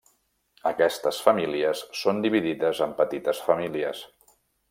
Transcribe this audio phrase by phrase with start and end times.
[0.69, 4.03] Aquestes famílies són dividides en petites famílies.